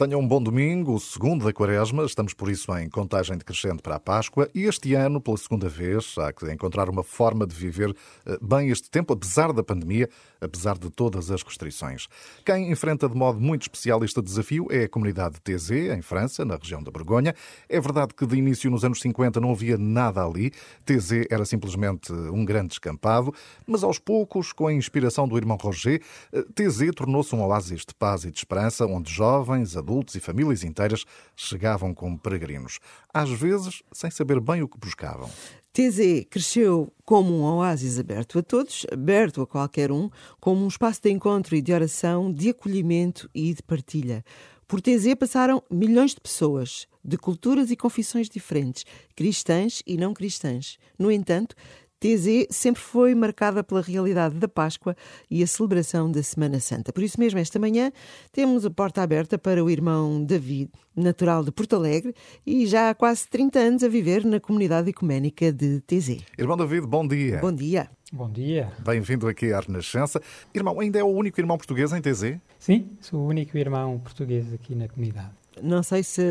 Tenham 0.00 0.20
um 0.20 0.26
bom 0.26 0.42
domingo, 0.42 0.94
o 0.94 0.98
segundo 0.98 1.44
da 1.44 1.52
quaresma. 1.52 2.06
Estamos, 2.06 2.32
por 2.32 2.50
isso, 2.50 2.74
em 2.78 2.88
contagem 2.88 3.36
decrescente 3.36 3.82
para 3.82 3.96
a 3.96 4.00
Páscoa. 4.00 4.48
E 4.54 4.62
este 4.62 4.94
ano, 4.94 5.20
pela 5.20 5.36
segunda 5.36 5.68
vez, 5.68 6.14
há 6.16 6.32
que 6.32 6.50
encontrar 6.50 6.88
uma 6.88 7.02
forma 7.02 7.46
de 7.46 7.54
viver 7.54 7.94
eh, 8.24 8.38
bem 8.40 8.70
este 8.70 8.88
tempo, 8.88 9.12
apesar 9.12 9.52
da 9.52 9.62
pandemia, 9.62 10.08
apesar 10.40 10.78
de 10.78 10.88
todas 10.88 11.30
as 11.30 11.42
restrições. 11.42 12.08
Quem 12.46 12.72
enfrenta 12.72 13.10
de 13.10 13.14
modo 13.14 13.38
muito 13.38 13.60
especial 13.60 14.02
este 14.02 14.22
desafio 14.22 14.68
é 14.70 14.84
a 14.84 14.88
comunidade 14.88 15.34
de 15.34 15.40
TZ, 15.42 15.70
em 15.70 16.00
França, 16.00 16.46
na 16.46 16.56
região 16.56 16.82
da 16.82 16.90
Borgonha. 16.90 17.34
É 17.68 17.78
verdade 17.78 18.14
que 18.14 18.24
de 18.26 18.38
início, 18.38 18.70
nos 18.70 18.86
anos 18.86 19.02
50, 19.02 19.38
não 19.38 19.50
havia 19.50 19.76
nada 19.76 20.24
ali. 20.24 20.50
TZ 20.86 21.26
era 21.28 21.44
simplesmente 21.44 22.10
um 22.10 22.42
grande 22.42 22.68
descampado, 22.68 23.34
mas 23.66 23.84
aos 23.84 23.98
poucos, 23.98 24.50
com 24.50 24.66
a 24.66 24.72
inspiração 24.72 25.28
do 25.28 25.36
irmão 25.36 25.58
Roger, 25.60 26.00
eh, 26.32 26.42
TZ 26.54 26.90
tornou-se 26.96 27.34
um 27.34 27.42
oásis 27.42 27.84
de 27.84 27.94
paz 27.94 28.24
e 28.24 28.30
de 28.30 28.38
esperança, 28.38 28.86
onde 28.86 29.12
jovens, 29.12 29.76
adultos, 29.76 29.89
adultos 29.90 30.14
e 30.14 30.20
famílias 30.20 30.62
inteiras 30.62 31.04
chegavam 31.34 31.92
como 31.92 32.18
peregrinos, 32.18 32.78
às 33.12 33.28
vezes 33.30 33.82
sem 33.92 34.10
saber 34.10 34.40
bem 34.40 34.62
o 34.62 34.68
que 34.68 34.78
buscavam. 34.78 35.28
TZ 35.72 36.26
cresceu 36.30 36.92
como 37.04 37.34
um 37.34 37.42
oásis 37.42 37.98
aberto 37.98 38.38
a 38.38 38.42
todos, 38.42 38.86
aberto 38.92 39.42
a 39.42 39.46
qualquer 39.46 39.90
um, 39.90 40.08
como 40.40 40.64
um 40.64 40.68
espaço 40.68 41.02
de 41.02 41.10
encontro 41.10 41.56
e 41.56 41.62
de 41.62 41.72
oração, 41.72 42.32
de 42.32 42.50
acolhimento 42.50 43.28
e 43.34 43.52
de 43.52 43.62
partilha. 43.62 44.24
Por 44.66 44.80
TZ 44.80 45.14
passaram 45.18 45.62
milhões 45.68 46.14
de 46.14 46.20
pessoas, 46.20 46.86
de 47.04 47.16
culturas 47.16 47.70
e 47.72 47.76
confissões 47.76 48.28
diferentes, 48.28 48.84
cristãs 49.16 49.82
e 49.84 49.96
não 49.96 50.14
cristãs. 50.14 50.78
No 50.96 51.10
entanto, 51.10 51.56
TZ 52.00 52.46
sempre 52.48 52.80
foi 52.80 53.14
marcada 53.14 53.62
pela 53.62 53.82
realidade 53.82 54.36
da 54.36 54.48
Páscoa 54.48 54.96
e 55.30 55.42
a 55.42 55.46
celebração 55.46 56.10
da 56.10 56.22
Semana 56.22 56.58
Santa. 56.58 56.94
Por 56.94 57.02
isso 57.02 57.20
mesmo, 57.20 57.38
esta 57.38 57.58
manhã 57.58 57.92
temos 58.32 58.64
a 58.64 58.70
porta 58.70 59.02
aberta 59.02 59.36
para 59.38 59.62
o 59.62 59.68
irmão 59.68 60.24
David, 60.24 60.70
natural 60.96 61.44
de 61.44 61.52
Porto 61.52 61.76
Alegre 61.76 62.14
e 62.46 62.66
já 62.66 62.88
há 62.88 62.94
quase 62.94 63.28
30 63.28 63.58
anos 63.58 63.84
a 63.84 63.88
viver 63.88 64.24
na 64.24 64.40
comunidade 64.40 64.88
ecuménica 64.88 65.52
de 65.52 65.82
TZ. 65.82 66.24
Irmão 66.38 66.56
David, 66.56 66.86
bom 66.86 67.06
dia. 67.06 67.38
Bom 67.38 67.52
dia. 67.52 67.90
Bom 68.10 68.30
dia. 68.30 68.72
Bem-vindo 68.78 69.28
aqui 69.28 69.52
à 69.52 69.60
Renascença. 69.60 70.22
Irmão, 70.54 70.80
ainda 70.80 70.98
é 70.98 71.04
o 71.04 71.08
único 71.08 71.38
irmão 71.38 71.58
português 71.58 71.92
em 71.92 72.00
TZ? 72.00 72.38
Sim, 72.58 72.88
sou 72.98 73.20
o 73.20 73.26
único 73.26 73.58
irmão 73.58 73.98
português 73.98 74.52
aqui 74.54 74.74
na 74.74 74.88
comunidade 74.88 75.39
não 75.62 75.82
sei 75.82 76.02
se 76.02 76.22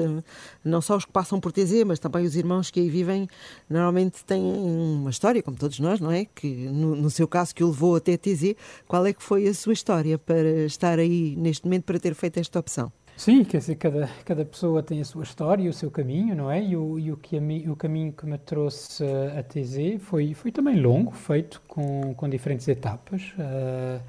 não 0.63 0.81
só 0.81 0.97
os 0.97 1.05
que 1.05 1.11
passam 1.11 1.39
por 1.39 1.51
TZ, 1.51 1.83
mas 1.85 1.99
também 1.99 2.25
os 2.25 2.35
irmãos 2.35 2.69
que 2.69 2.79
aí 2.79 2.89
vivem, 2.89 3.27
normalmente 3.69 4.23
têm 4.25 4.41
uma 4.41 5.09
história, 5.09 5.41
como 5.41 5.57
todos 5.57 5.79
nós, 5.79 5.99
não 5.99 6.11
é? 6.11 6.25
Que 6.25 6.47
no, 6.47 6.95
no, 6.95 7.09
seu 7.09 7.27
caso 7.27 7.53
que 7.53 7.63
o 7.63 7.67
levou 7.67 7.95
até 7.95 8.17
TZ, 8.17 8.55
qual 8.87 9.05
é 9.05 9.13
que 9.13 9.23
foi 9.23 9.47
a 9.47 9.53
sua 9.53 9.73
história 9.73 10.17
para 10.17 10.65
estar 10.65 10.99
aí 10.99 11.35
neste 11.37 11.65
momento 11.65 11.83
para 11.85 11.99
ter 11.99 12.13
feito 12.13 12.39
esta 12.39 12.59
opção? 12.59 12.91
Sim, 13.19 13.43
quer 13.43 13.57
dizer, 13.57 13.75
cada, 13.75 14.09
cada 14.23 14.45
pessoa 14.45 14.81
tem 14.81 15.01
a 15.01 15.03
sua 15.03 15.23
história 15.23 15.63
e 15.63 15.67
o 15.67 15.73
seu 15.73 15.91
caminho, 15.91 16.33
não 16.33 16.49
é? 16.49 16.63
E 16.63 16.77
o, 16.77 16.97
e 16.97 17.11
o, 17.11 17.17
que 17.17 17.37
o 17.67 17.75
caminho 17.75 18.13
que 18.13 18.25
me 18.25 18.37
trouxe 18.37 19.03
a 19.37 19.43
TZ 19.43 20.01
foi, 20.01 20.33
foi 20.33 20.53
também 20.53 20.79
longo, 20.79 21.11
feito 21.11 21.61
com, 21.67 22.13
com 22.15 22.29
diferentes 22.29 22.65
etapas. 22.69 23.33
Uh, 23.33 24.01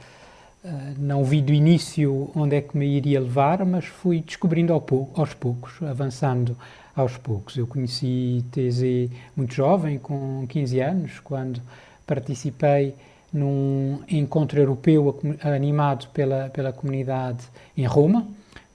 Uh, 0.63 0.95
não 0.99 1.25
vi 1.25 1.41
do 1.41 1.55
início 1.55 2.31
onde 2.37 2.57
é 2.57 2.61
que 2.61 2.77
me 2.77 2.87
iria 2.87 3.19
levar, 3.19 3.65
mas 3.65 3.87
fui 3.87 4.21
descobrindo 4.21 4.75
ao 4.75 4.81
pou, 4.81 5.11
aos 5.15 5.33
poucos, 5.33 5.83
avançando 5.83 6.55
aos 6.95 7.17
poucos. 7.17 7.57
Eu 7.57 7.67
conheci 7.67 8.45
TZ 8.51 9.11
muito 9.35 9.55
jovem, 9.55 9.99
com 9.99 10.45
15 10.47 10.81
anos, 10.81 11.19
quando 11.21 11.63
participei 12.07 12.95
num 13.33 14.01
encontro 14.07 14.61
europeu 14.61 15.19
animado 15.43 16.09
pela, 16.09 16.51
pela 16.51 16.75
comunidade 16.75 17.45
em 17.75 17.87
Roma, 17.87 18.27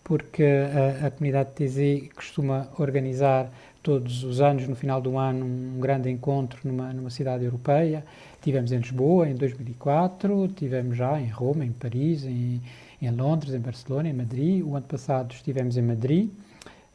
porque 0.03 0.43
a, 0.43 1.05
a 1.05 1.11
comunidade 1.11 1.49
TZ 1.51 2.09
costuma 2.15 2.67
organizar 2.79 3.47
todos 3.83 4.23
os 4.23 4.41
anos, 4.41 4.67
no 4.67 4.75
final 4.75 4.99
do 4.99 5.19
ano, 5.19 5.45
um 5.45 5.79
grande 5.79 6.09
encontro 6.09 6.59
numa, 6.63 6.91
numa 6.91 7.11
cidade 7.11 7.43
europeia 7.45 8.03
Tivemos 8.45 8.71
em 8.71 8.77
Lisboa 8.77 9.27
em 9.27 9.33
2004, 9.33 10.49
tivemos 10.49 10.95
já 10.95 11.19
em 11.19 11.27
Roma, 11.29 11.65
em 11.65 11.71
Paris, 11.71 12.25
em, 12.25 12.61
em 13.01 13.09
Londres, 13.09 13.55
em 13.55 13.59
Barcelona, 13.59 14.07
em 14.07 14.13
Madrid. 14.13 14.63
O 14.63 14.75
ano 14.75 14.85
passado 14.85 15.33
estivemos 15.33 15.77
em 15.77 15.81
Madrid. 15.81 16.29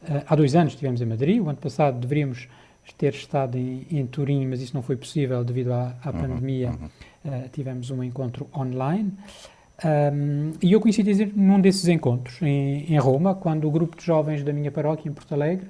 Uh, 0.01 0.23
há 0.27 0.33
dois 0.33 0.55
anos 0.55 0.71
estivemos 0.71 1.01
em 1.01 1.05
Madrid. 1.05 1.41
O 1.41 1.49
ano 1.49 1.57
passado 1.57 1.99
deveríamos 1.99 2.47
ter 2.97 3.13
estado 3.13 3.57
em, 3.57 3.85
em 3.91 4.07
Turim, 4.07 4.47
mas 4.47 4.61
isso 4.61 4.73
não 4.73 4.81
foi 4.81 4.95
possível 4.95 5.43
devido 5.43 5.73
à, 5.73 5.93
à 6.01 6.11
uhum, 6.11 6.21
pandemia. 6.21 6.69
Uhum. 6.69 6.87
Uh, 7.25 7.49
tivemos 7.49 7.91
um 7.91 8.01
encontro 8.01 8.47
online. 8.55 9.11
Um, 9.83 10.53
e 10.61 10.71
eu 10.71 10.79
conheci 10.79 11.03
dizer 11.03 11.33
num 11.35 11.59
desses 11.59 11.89
encontros, 11.89 12.41
em, 12.41 12.85
em 12.93 12.97
Roma, 12.97 13.35
quando 13.35 13.67
o 13.67 13.71
grupo 13.71 13.97
de 13.97 14.05
jovens 14.05 14.41
da 14.41 14.53
minha 14.53 14.71
paróquia 14.71 15.09
em 15.09 15.13
Porto 15.13 15.33
Alegre 15.33 15.67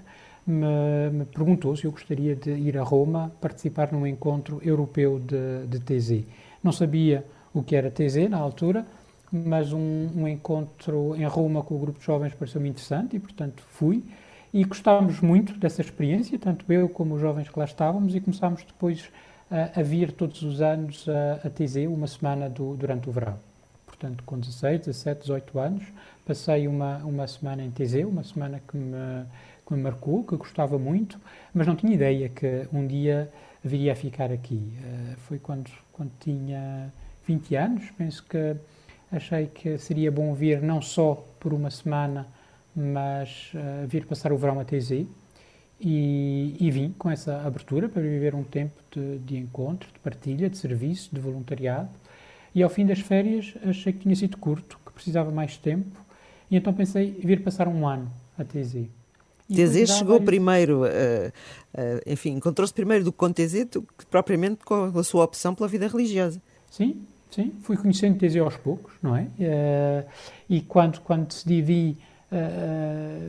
me, 0.51 1.09
me, 1.11 1.25
perguntou 1.25 1.75
se 1.75 1.85
eu 1.85 1.91
gostaria 1.91 2.35
de 2.35 2.51
ir 2.51 2.77
a 2.77 2.83
Roma 2.83 3.31
participar 3.41 3.91
num 3.91 4.05
encontro 4.05 4.61
europeu 4.63 5.19
de, 5.19 5.67
de 5.67 5.79
TZ. 5.79 6.25
Não 6.63 6.71
sabia 6.71 7.25
o 7.53 7.63
que 7.63 7.75
era 7.75 7.89
TZ 7.89 8.29
na 8.29 8.37
altura, 8.37 8.85
mas 9.31 9.71
um, 9.71 10.09
um, 10.15 10.27
encontro 10.27 11.15
em 11.15 11.25
Roma 11.25 11.63
com 11.63 11.75
o 11.75 11.79
grupo 11.79 11.99
de 11.99 12.05
jovens 12.05 12.33
pareceu-me 12.33 12.69
interessante 12.69 13.15
e, 13.15 13.19
portanto, 13.19 13.63
fui. 13.69 14.03
E 14.53 14.63
gostávamos 14.65 15.21
muito 15.21 15.57
dessa 15.57 15.81
experiência, 15.81 16.37
tanto 16.37 16.71
eu 16.71 16.89
como 16.89 17.15
os 17.15 17.21
jovens 17.21 17.47
que 17.47 17.57
lá 17.57 17.63
estávamos, 17.63 18.13
e 18.13 18.19
começámos 18.19 18.63
depois 18.63 19.09
a, 19.49 19.79
a 19.79 19.83
vir 19.83 20.11
todos 20.11 20.41
os 20.41 20.61
anos 20.61 21.07
a, 21.07 21.47
a 21.47 21.49
TZ, 21.49 21.87
uma 21.87 22.07
semana 22.07 22.49
do, 22.49 22.75
durante 22.75 23.07
o 23.09 23.11
verão. 23.11 23.37
Portanto, 23.85 24.23
com 24.25 24.37
16, 24.37 24.79
17, 24.81 25.21
18 25.21 25.59
anos, 25.59 25.83
passei 26.25 26.67
uma, 26.67 26.97
uma 26.97 27.27
semana 27.27 27.63
em 27.63 27.71
TZ, 27.71 28.05
uma 28.05 28.23
semana 28.23 28.61
que 28.67 28.75
me 28.75 29.25
que 29.71 29.77
me 29.77 29.81
marcou, 29.81 30.23
que 30.23 30.35
gostava 30.35 30.77
muito, 30.77 31.17
mas 31.53 31.65
não 31.65 31.75
tinha 31.75 31.93
ideia 31.93 32.27
que 32.27 32.67
um 32.73 32.85
dia 32.85 33.31
viria 33.63 33.93
a 33.93 33.95
ficar 33.95 34.31
aqui. 34.31 34.55
Uh, 34.55 35.15
foi 35.19 35.39
quando, 35.39 35.71
quando 35.93 36.11
tinha 36.19 36.91
20 37.25 37.55
anos, 37.55 37.91
penso 37.97 38.23
que 38.23 38.55
achei 39.11 39.47
que 39.47 39.77
seria 39.77 40.11
bom 40.11 40.33
vir 40.33 40.61
não 40.61 40.81
só 40.81 41.25
por 41.39 41.53
uma 41.53 41.69
semana, 41.69 42.27
mas 42.75 43.51
uh, 43.53 43.87
vir 43.87 44.05
passar 44.05 44.33
o 44.33 44.37
verão 44.37 44.59
a 44.59 44.65
TZ. 44.65 45.05
E, 45.83 46.55
e, 46.59 46.69
vim 46.69 46.91
com 46.91 47.09
essa 47.09 47.41
abertura 47.41 47.89
para 47.89 48.03
viver 48.03 48.35
um 48.35 48.43
tempo 48.43 48.79
de, 48.91 49.17
de 49.17 49.37
encontro, 49.37 49.91
de 49.91 49.97
partilha, 49.97 50.47
de 50.47 50.55
serviço, 50.55 51.09
de 51.11 51.19
voluntariado. 51.19 51.89
E 52.53 52.61
ao 52.61 52.69
fim 52.69 52.85
das 52.85 52.99
férias 52.99 53.55
achei 53.65 53.91
que 53.91 53.99
tinha 53.99 54.15
sido 54.15 54.37
curto, 54.37 54.77
que 54.85 54.91
precisava 54.91 55.31
mais 55.31 55.57
tempo, 55.57 55.99
e 56.51 56.55
então 56.55 56.71
pensei 56.71 57.19
vir 57.23 57.41
passar 57.41 57.67
um 57.67 57.87
ano 57.87 58.11
a 58.37 58.43
TZ. 58.43 59.00
TZ 59.53 59.97
chegou 59.97 60.19
vários... 60.19 60.25
primeiro, 60.25 60.83
uh, 60.83 60.87
uh, 60.87 62.01
enfim, 62.05 62.31
encontrou-se 62.31 62.73
primeiro 62.73 63.03
do 63.03 63.11
que 63.11 63.17
com 63.17 63.29
do 63.29 63.81
que 63.97 64.05
propriamente 64.09 64.63
com 64.63 64.97
a 64.97 65.03
sua 65.03 65.23
opção 65.23 65.53
pela 65.53 65.67
vida 65.67 65.87
religiosa. 65.87 66.41
Sim, 66.69 67.01
sim, 67.29 67.53
fui 67.61 67.77
conhecendo 67.77 68.17
TZ 68.17 68.37
aos 68.37 68.57
poucos, 68.57 68.93
não 69.01 69.15
é? 69.15 69.23
Uh, 69.23 70.09
e 70.49 70.61
quando, 70.61 70.99
quando 71.01 71.27
decidi 71.27 71.61
vir 71.61 71.97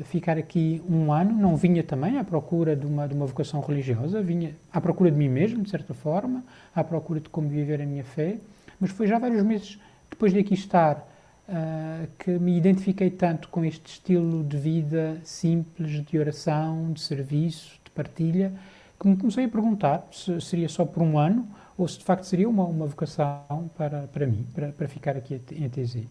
ficar 0.04 0.38
aqui 0.38 0.80
um 0.88 1.12
ano, 1.12 1.36
não 1.36 1.56
vinha 1.56 1.82
também 1.82 2.18
à 2.18 2.22
procura 2.22 2.76
de 2.76 2.86
uma, 2.86 3.08
de 3.08 3.14
uma 3.14 3.26
vocação 3.26 3.60
religiosa, 3.60 4.22
vinha 4.22 4.54
à 4.72 4.80
procura 4.80 5.10
de 5.10 5.16
mim 5.18 5.28
mesmo, 5.28 5.60
de 5.60 5.70
certa 5.70 5.92
forma, 5.92 6.44
à 6.72 6.84
procura 6.84 7.18
de 7.18 7.28
como 7.28 7.48
viver 7.48 7.82
a 7.82 7.84
minha 7.84 8.04
fé, 8.04 8.38
mas 8.78 8.92
foi 8.92 9.08
já 9.08 9.18
vários 9.18 9.42
meses 9.42 9.76
depois 10.08 10.32
de 10.32 10.38
aqui 10.38 10.54
estar 10.54 11.04
uh, 11.48 12.08
que 12.18 12.30
me 12.38 12.56
identifiquei 12.56 13.10
tanto 13.10 13.48
com 13.48 13.64
este 13.64 13.94
estilo 13.94 14.44
de 14.44 14.56
vida 14.56 15.20
simples, 15.24 16.04
de 16.04 16.18
oração, 16.18 16.92
de 16.92 17.00
serviço, 17.00 17.78
de 17.84 17.90
partilha, 17.90 18.52
que 18.98 19.08
me 19.08 19.16
comecei 19.16 19.44
a 19.44 19.48
perguntar 19.48 20.06
se 20.12 20.40
seria 20.40 20.68
só 20.68 20.84
por 20.84 21.02
um 21.02 21.18
ano 21.18 21.46
ou 21.76 21.88
se 21.88 21.98
de 21.98 22.04
facto 22.04 22.24
seria 22.24 22.48
uma, 22.48 22.64
uma 22.64 22.86
vocação 22.86 23.70
para, 23.76 24.02
para 24.12 24.26
mim, 24.26 24.46
para, 24.54 24.68
para 24.68 24.88
ficar 24.88 25.16
aqui 25.16 25.40
em 25.52 25.68
TZ. 25.68 26.04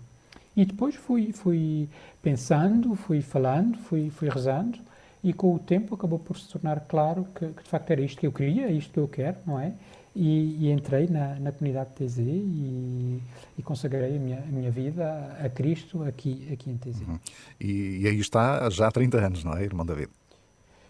E 0.55 0.65
depois 0.65 0.95
fui, 0.95 1.31
fui 1.31 1.87
pensando, 2.21 2.93
fui 2.95 3.21
falando, 3.21 3.77
fui, 3.77 4.09
fui 4.09 4.27
rezando 4.27 4.79
e 5.23 5.31
com 5.31 5.53
o 5.53 5.59
tempo 5.59 5.95
acabou 5.95 6.19
por 6.19 6.37
se 6.37 6.49
tornar 6.49 6.81
claro 6.81 7.25
que, 7.35 7.47
que 7.47 7.63
de 7.63 7.69
facto 7.69 7.91
era 7.91 8.01
isto 8.01 8.19
que 8.19 8.27
eu 8.27 8.31
queria, 8.31 8.65
é 8.65 8.71
isto 8.71 8.91
que 8.91 8.99
eu 8.99 9.07
quero, 9.07 9.37
não 9.45 9.59
é? 9.59 9.73
E, 10.13 10.65
e, 10.65 10.71
entrei 10.71 11.07
na, 11.07 11.35
na 11.39 11.53
comunidade 11.53 11.91
TZ 11.95 12.17
e, 12.19 13.21
e 13.57 13.63
consagrei 13.63 14.17
a 14.17 14.19
minha, 14.19 14.39
a 14.39 14.51
minha 14.51 14.69
vida 14.69 15.37
a, 15.41 15.47
Cristo 15.47 16.03
aqui, 16.03 16.49
aqui 16.51 16.69
em 16.69 16.77
TZ. 16.77 17.01
Uhum. 17.01 17.19
E, 17.59 17.99
e, 18.01 18.07
aí 18.07 18.19
está 18.19 18.69
já 18.69 18.87
há 18.87 18.91
30 18.91 19.17
anos, 19.17 19.43
não 19.45 19.55
é, 19.55 19.63
irmão 19.63 19.85
David? 19.85 20.09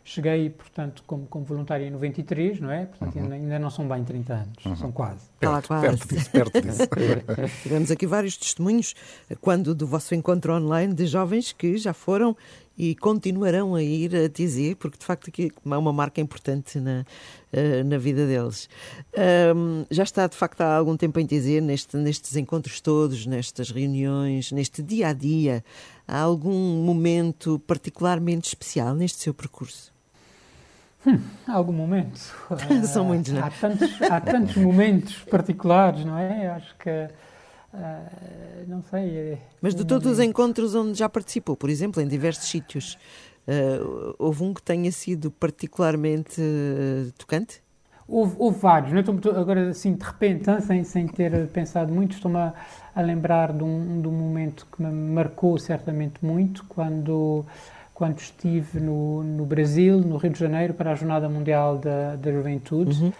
Cheguei, 0.03 0.49
portanto, 0.49 1.03
como, 1.05 1.27
como 1.27 1.45
voluntário 1.45 1.85
em 1.85 1.91
93, 1.91 2.59
não 2.59 2.71
é? 2.71 2.87
Portanto, 2.87 3.15
uhum. 3.15 3.23
ainda, 3.23 3.35
ainda, 3.35 3.59
não 3.59 3.69
são 3.69 3.87
bem 3.87 4.03
30 4.03 4.33
anos, 4.33 4.65
uhum. 4.65 4.75
são 4.75 4.91
quase. 4.91 5.21
Perto, 5.39 5.67
quase. 5.67 5.87
perto 5.87 6.07
disso, 6.07 6.31
perto 6.31 6.61
disso. 6.61 6.89
Tivemos 7.61 7.91
aqui 7.91 8.07
vários 8.07 8.35
testemunhos, 8.35 8.95
quando 9.39 9.75
do 9.75 9.85
vosso 9.85 10.15
encontro 10.15 10.55
online, 10.55 10.95
de 10.95 11.05
jovens 11.05 11.51
que 11.51 11.77
já 11.77 11.93
foram 11.93 12.35
e 12.81 12.95
continuarão 12.95 13.75
a 13.75 13.83
ir 13.83 14.15
a 14.15 14.27
TZ, 14.27 14.73
porque 14.79 14.97
de 14.97 15.05
facto 15.05 15.27
aqui 15.27 15.51
é 15.63 15.77
uma 15.77 15.93
marca 15.93 16.19
importante 16.19 16.79
na, 16.79 17.05
uh, 17.53 17.83
na 17.85 17.99
vida 17.99 18.25
deles. 18.25 18.67
Um, 19.55 19.85
já 19.91 20.01
está 20.01 20.25
de 20.25 20.35
facto 20.35 20.61
há 20.61 20.77
algum 20.77 20.97
tempo 20.97 21.19
em 21.19 21.27
TZ, 21.27 21.61
neste, 21.61 21.95
nestes 21.95 22.35
encontros 22.35 22.81
todos, 22.81 23.27
nestas 23.27 23.69
reuniões, 23.69 24.51
neste 24.51 24.81
dia 24.81 25.09
a 25.09 25.13
dia. 25.13 25.63
Há 26.07 26.21
algum 26.21 26.83
momento 26.83 27.59
particularmente 27.67 28.47
especial 28.47 28.95
neste 28.95 29.19
seu 29.19 29.33
percurso? 29.35 29.93
Hum, 31.05 31.19
algum 31.47 31.73
momento. 31.73 32.33
São 32.91 33.05
muitos, 33.05 33.31
não 33.31 33.41
é? 33.41 33.45
Há 33.45 33.51
tantos, 33.51 34.01
há 34.01 34.21
tantos 34.21 34.55
momentos 34.55 35.17
particulares, 35.29 36.03
não 36.03 36.17
é? 36.17 36.47
Acho 36.47 36.75
que. 36.77 37.09
Uh, 37.73 38.67
não 38.67 38.83
sei. 38.83 39.17
É 39.17 39.37
Mas 39.61 39.73
de 39.73 39.85
todos 39.85 40.11
os 40.11 40.19
encontros 40.19 40.75
onde 40.75 40.97
já 40.97 41.07
participou, 41.07 41.55
por 41.55 41.69
exemplo, 41.69 42.01
em 42.01 42.07
diversos 42.07 42.49
sítios, 42.49 42.97
uh, 43.47 44.15
houve 44.19 44.43
um 44.43 44.53
que 44.53 44.61
tenha 44.61 44.91
sido 44.91 45.31
particularmente 45.31 46.41
uh, 46.41 47.11
tocante? 47.17 47.63
Houve, 48.07 48.35
houve 48.37 48.59
vários, 48.59 48.91
não 48.91 48.99
é? 48.99 49.39
agora 49.39 49.69
assim 49.69 49.93
de 49.93 50.03
repente, 50.03 50.43
sem, 50.63 50.83
sem 50.83 51.07
ter 51.07 51.47
pensado 51.47 51.93
muito, 51.93 52.15
estou-me 52.15 52.37
a, 52.37 52.53
a, 52.93 53.01
lembrar 53.01 53.53
de 53.53 53.63
um, 53.63 54.01
de 54.01 54.07
um 54.07 54.11
momento 54.11 54.67
que 54.69 54.81
me 54.83 54.91
marcou 54.91 55.57
certamente 55.57 56.23
muito, 56.25 56.65
quando 56.65 57.45
quando 57.93 58.17
estive 58.17 58.79
no, 58.79 59.21
no, 59.23 59.45
Brasil, 59.45 59.99
no 59.99 60.17
Rio 60.17 60.31
de 60.31 60.39
Janeiro, 60.39 60.73
para 60.73 60.91
a 60.91 60.95
Jornada 60.95 61.29
Mundial 61.29 61.77
da, 61.77 62.15
da 62.15 62.31
Juventude, 62.31 62.99
uhum. 62.99 63.13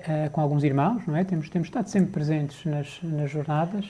Uh, 0.00 0.30
com 0.30 0.40
alguns 0.40 0.64
irmãos, 0.64 1.06
não 1.06 1.16
é? 1.16 1.24
Temos, 1.24 1.48
temos 1.48 1.68
estado 1.68 1.88
sempre 1.88 2.10
presentes 2.10 2.64
nas, 2.64 2.98
nas 3.02 3.30
jornadas 3.30 3.86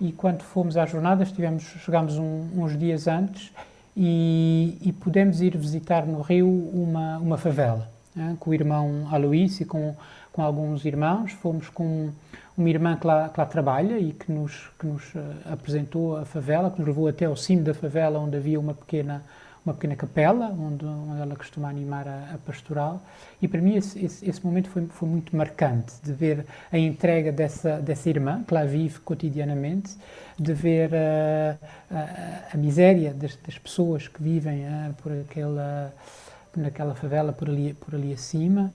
e 0.00 0.12
quando 0.12 0.42
fomos 0.42 0.76
às 0.76 0.90
jornadas, 0.90 1.30
tivemos, 1.30 1.62
chegámos 1.62 2.18
um, 2.18 2.48
uns 2.56 2.76
dias 2.76 3.06
antes 3.06 3.52
e, 3.96 4.76
e 4.82 4.92
pudemos 4.92 5.40
ir 5.40 5.56
visitar 5.56 6.04
no 6.04 6.20
Rio 6.20 6.48
uma, 6.48 7.18
uma 7.18 7.38
favela, 7.38 7.88
é? 8.16 8.34
com 8.38 8.50
o 8.50 8.54
irmão 8.54 9.08
Aloís 9.10 9.60
e 9.60 9.64
com, 9.64 9.94
com 10.32 10.42
alguns 10.42 10.84
irmãos. 10.84 11.32
Fomos 11.32 11.68
com 11.68 12.10
uma 12.56 12.68
irmã 12.68 12.96
que 12.96 13.06
lá, 13.06 13.28
que 13.28 13.38
lá 13.38 13.46
trabalha 13.46 13.98
e 13.98 14.12
que 14.12 14.32
nos, 14.32 14.70
que 14.78 14.86
nos 14.86 15.14
uh, 15.14 15.20
apresentou 15.52 16.16
a 16.16 16.24
favela, 16.24 16.70
que 16.70 16.78
nos 16.80 16.88
levou 16.88 17.06
até 17.06 17.26
ao 17.26 17.36
cimo 17.36 17.62
da 17.62 17.74
favela, 17.74 18.18
onde 18.18 18.36
havia 18.36 18.58
uma 18.58 18.74
pequena 18.74 19.22
uma 19.64 19.74
pequena 19.74 19.96
capela 19.96 20.46
onde, 20.48 20.84
onde 20.84 21.20
ela 21.20 21.34
costuma 21.36 21.68
animar 21.68 22.06
a, 22.06 22.34
a 22.34 22.38
pastoral. 22.38 23.00
E 23.40 23.48
para 23.48 23.60
mim 23.60 23.76
esse, 23.76 24.04
esse, 24.04 24.28
esse, 24.28 24.44
momento 24.44 24.68
foi, 24.68 24.86
foi 24.86 25.08
muito 25.08 25.34
marcante 25.34 25.94
de 26.02 26.12
ver 26.12 26.44
a 26.70 26.78
entrega 26.78 27.32
dessa, 27.32 27.80
dessa 27.80 28.08
irmã 28.08 28.42
que 28.46 28.52
lá 28.52 28.64
vive 28.64 28.98
cotidianamente, 29.00 29.96
de 30.38 30.52
ver 30.52 30.90
a, 30.94 31.56
a, 31.90 32.54
a 32.54 32.56
miséria 32.56 33.14
das, 33.14 33.36
das, 33.36 33.56
pessoas 33.58 34.08
que 34.08 34.22
vivem 34.22 34.64
uh, 34.64 34.94
por 35.02 35.12
aquela 35.12 35.92
naquela 36.56 36.94
favela 36.94 37.32
por 37.32 37.48
ali, 37.48 37.74
por 37.74 37.94
ali 37.94 38.12
acima. 38.12 38.72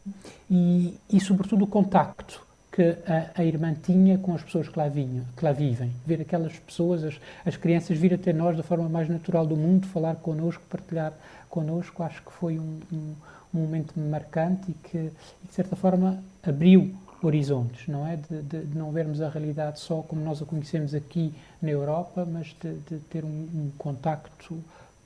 E, 0.49 0.97
e 1.09 1.19
sobretudo 1.19 1.63
o 1.63 1.67
contacto 1.67 2.48
que 2.79 3.11
a, 3.11 3.41
a, 3.41 3.43
irmã 3.43 3.73
tinha 3.73 4.17
com 4.17 4.33
as 4.33 4.41
pessoas 4.41 4.69
que 4.69 4.79
lá, 4.79 4.87
vinham, 4.87 5.25
que 5.35 5.43
lá 5.43 5.51
vivem. 5.51 5.91
Ver 6.07 6.21
aquelas 6.21 6.57
pessoas, 6.59 7.03
as, 7.03 7.19
as 7.45 7.57
crianças 7.57 7.97
vir 7.97 8.13
até 8.13 8.31
nós 8.31 8.55
da 8.55 8.63
forma 8.63 8.87
mais 8.87 9.09
natural 9.09 9.45
do 9.45 9.57
mundo, 9.57 9.85
falar 9.87 10.15
connosco, 10.15 10.63
partilhar 10.69 11.11
connosco, 11.49 12.01
acho 12.03 12.23
que 12.23 12.31
foi 12.31 12.57
um, 12.57 12.79
um, 12.93 13.15
um 13.53 13.59
momento 13.59 13.99
marcante 13.99 14.71
e 14.71 14.73
que, 14.75 14.97
e 14.97 15.47
de 15.49 15.53
certa 15.53 15.75
forma, 15.75 16.23
abriu 16.41 16.95
horizontes, 17.21 17.85
não 17.85 18.07
é? 18.07 18.15
De, 18.15 18.41
de, 18.43 18.65
de, 18.67 18.77
não 18.77 18.93
vermos 18.93 19.19
a 19.19 19.27
realidade 19.27 19.81
só 19.81 20.01
como 20.01 20.23
nós 20.23 20.41
a 20.41 20.45
conhecemos 20.45 20.95
aqui 20.95 21.33
na 21.61 21.71
Europa, 21.71 22.25
mas 22.25 22.55
de, 22.63 22.75
de 22.89 22.99
ter 23.09 23.25
um, 23.25 23.27
um 23.27 23.71
contacto 23.77 24.57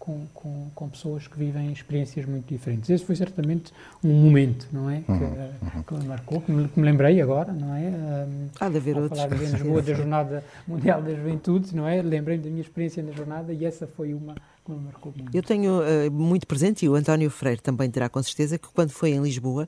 com, 0.04 0.26
com, 0.34 0.68
com, 0.76 0.90
pessoas 0.90 1.28
que 1.30 1.40
vivem 1.40 1.72
experiências 1.72 2.26
muito 2.26 2.46
diferentes. 2.46 2.90
Esse 2.90 3.06
foi 3.06 3.16
certamente 3.16 3.72
um 4.04 4.12
momento, 4.12 4.68
não 4.70 4.90
é? 4.90 5.02
Uhum, 5.08 5.18
que, 5.18 5.24
uhum. 5.24 5.84
que 5.84 5.94
me 5.94 6.06
marcou, 6.06 6.42
que 6.42 6.52
me, 6.52 6.68
que 6.68 6.78
me, 6.78 6.86
lembrei 6.86 7.22
agora, 7.22 7.54
não 7.54 7.74
é? 7.74 7.88
Um, 7.88 8.50
Há 8.60 8.68
de 8.68 8.76
haver 8.76 8.98
outros. 8.98 9.18
falar 9.18 9.34
em 9.34 9.46
Lisboa 9.46 9.80
da 9.82 9.94
Jornada 9.94 10.44
Mundial 10.68 11.02
da 11.02 11.16
Juventude, 11.16 11.74
não 11.74 11.88
é? 11.88 12.02
Lembrei-me 12.02 12.44
da 12.44 12.50
minha 12.50 12.62
experiência 12.62 13.02
na 13.02 13.14
jornada 13.14 13.54
e 13.54 13.64
essa 13.64 13.88
foi 13.88 14.14
uma 14.14 14.36
que 14.36 14.42
me 14.71 14.80
marcou 14.80 15.13
muito. 15.15 15.36
Eu 15.36 15.44
tenho 15.44 15.80
uh, 15.80 16.12
muito 16.12 16.48
presente, 16.48 16.86
e 16.86 16.89
o 16.89 16.95
António 16.95 17.30
Freire 17.30 17.62
também 17.62 17.89
terá 17.89 18.10
com 18.10 18.21
certeza, 18.21 18.57
que 18.57 18.68
quando 18.69 18.92
foi 18.92 19.12
em 19.12 19.21
Lisboa, 19.21 19.68